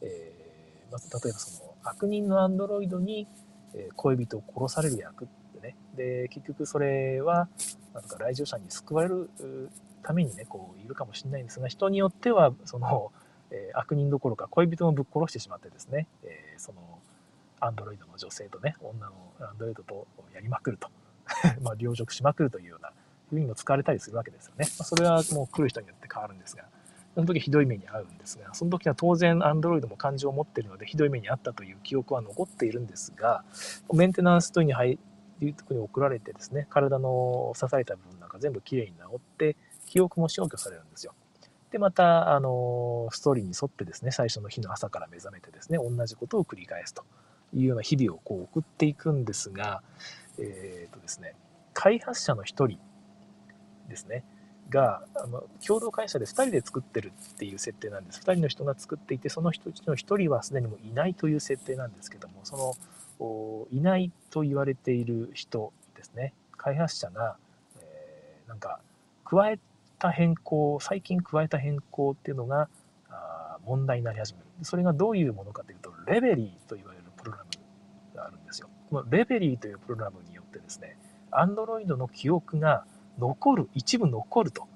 [0.00, 3.28] えー、まず例えばその悪人のアンドロイドに
[3.96, 5.76] 恋人を殺される役ってね。
[5.94, 7.48] で、結局それは、
[7.94, 9.28] なんか来場者に救われる
[10.02, 13.12] ためにね、こういるかもしれないんですが、人によっては、その、
[13.50, 16.98] え、悪人どころか恋人もぶっ殺してしまってですね、え、その、
[17.60, 20.88] アンドロイドの女性とね、女のアンドロイドとやりまくると。
[21.62, 22.92] まあ、両辱しまくるというような、
[23.28, 24.66] ふうにも使われたりするわけですよね。
[24.78, 26.64] ま、それはもう来る人によって変わるんですが、
[27.18, 33.42] その時ひどい目に遭うんですが、その時は当然アンドロイドも感情を持っているので、ひどい目に遭ったという記憶は残っているんですが、
[33.92, 35.00] メンテナンスというに入
[35.40, 39.56] るとこに送られてですね、体の刺された部分なんか全部きれいに治って、
[39.86, 41.12] 記憶も消去されるんですよ。
[41.72, 47.04] で、また、あの、ストーリーに沿ってですね、最初の日の朝から目覚めてですね、同じことを繰り返すと
[47.52, 49.82] いうような日々をこう送っていくんですが、
[50.38, 51.34] えっ、ー、とですね、
[51.74, 52.78] 開発者の一人
[53.88, 54.22] ですね、
[54.70, 58.20] があの共同会社で2人で作ってるっていう設定なんです。
[58.20, 67.36] 2人の人が作っていて、その人の1人はすでにもいないという設定なんですけども、そのいないと言われている人ですね、開発者が、
[67.80, 68.80] えー、なんか
[69.24, 69.58] 加え
[69.98, 72.68] た変更、最近加えた変更っていうのが
[73.08, 74.46] あ問題になり始める。
[74.62, 77.50] それがどういうものかというと、レベリーと言われるプログラム
[78.16, 78.68] があるんですよ。
[78.90, 80.96] このレベリーというプログラムによってですね、
[81.30, 82.84] Android の記憶が
[83.18, 84.66] 残る、一部残ると。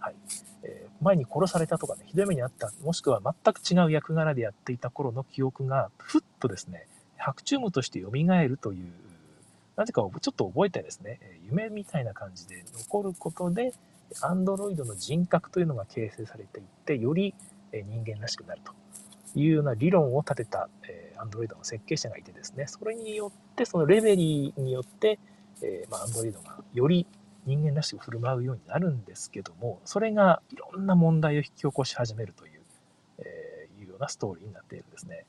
[0.00, 0.14] はい。
[0.62, 8.92] えー、前に殺されたとかね、ひどい目にあった、もしくは全く違う役柄でやっていた頃の記憶が、ふっとですね、白昼夢として蘇るという、
[9.76, 13.72] なぜかちょっと覚えてですね、夢みたいな感じで残ることで、
[14.22, 17.34] アンドロイドの人格というのが形成されていって、より
[17.72, 18.72] 人間らしくなると
[19.38, 20.68] いうような理論を立てた
[21.18, 25.18] アンドロイドの設計者がいてですね、それによって、そのレベリーによって、
[25.62, 27.06] え、ま、アンドロイドがより
[27.46, 32.60] 人間らしく振る舞うようになるんですけども、それがいろんな問題を引き起こし始めるという、
[33.18, 35.24] えー、いうようなストーリーになっているんですね。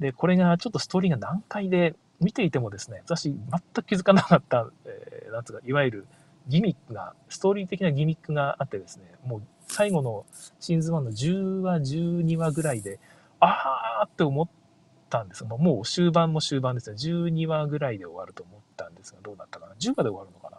[0.00, 3.38] で、これがちょっとストーリーが難解で、見ていてもですね、私全
[3.72, 6.06] く気づかなかった、えー、なんつうか、いわゆる
[6.48, 10.26] ギミックが、ストーリー的なギミックがあってですね、もう最後の
[10.58, 12.98] シーズン1の10話、12話ぐらいで、
[13.40, 14.48] あーって思っ
[15.08, 16.96] たんですがもう終盤も終盤ですね。
[16.96, 19.74] 12話ぐらいで終わると思ったんですが、どうだったかな。
[19.74, 20.57] 10話で終わるのかな。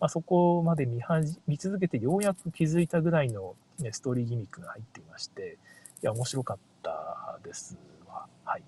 [0.00, 1.00] まあ、そこまで見
[1.46, 5.58] 見続けてようやく気づいたぐらいの、ね、ストーリーギミックが入っていまして、
[6.02, 8.26] いや、面白かったですわ。
[8.44, 8.62] はい。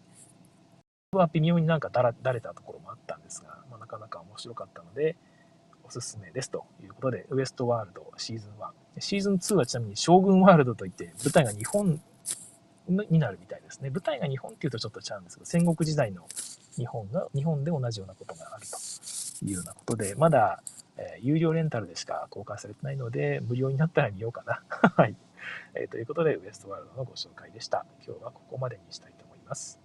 [1.13, 5.17] は微妙になんかだらだれたところもあったんですが、まあ、なかなか面白かったので、
[5.85, 8.53] おすすめですということで、ウエストワールドシーズン
[8.97, 9.01] 1。
[9.01, 12.01] シーズン2はちなみに将軍ワールドといって、舞台が日本
[13.11, 13.91] になるみたいですね。
[13.91, 16.27] 舞台が日本っていうとちょっとちゃうんですけど、戦国時代の
[16.77, 18.79] 日本が、日本で同じようなことがあると
[19.45, 20.63] いうようなことで、まだ
[20.97, 24.63] え、有料レンタルでしか公開されてないので、無料になったら見ようかな。
[24.97, 25.17] はい、
[25.75, 25.89] えー。
[25.89, 27.87] ということで、ウエストワールドのご紹介でした。
[28.07, 29.82] 今日はここまでにしたいと思います。